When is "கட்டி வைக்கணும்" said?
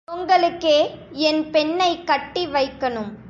2.07-3.11